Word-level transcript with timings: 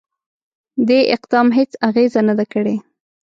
دې 0.87 0.99
اقدام 1.15 1.47
هیڅ 1.57 1.71
اغېزه 1.87 2.21
نه 2.27 2.33
ده 2.39 2.45
کړې. 2.53 2.75